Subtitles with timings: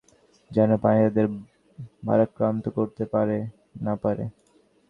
[0.51, 1.27] যেন পানি তাদের
[2.05, 3.03] ভারাক্রান্ত করতে
[3.81, 4.25] না পারে।